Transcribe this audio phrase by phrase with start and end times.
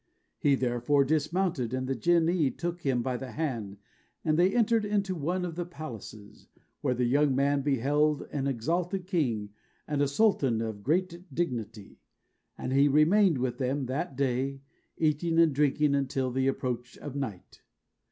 [0.39, 3.77] He therefore dismounted, and the Jinnee took him by the hand,
[4.25, 6.47] and they entered one of the palaces,
[6.81, 9.51] where the young man beheld an exalted king
[9.87, 11.99] and a sultan of great dignity,
[12.57, 14.61] and he remained with them that day,
[14.97, 17.61] eating and drinking, until the approach of night.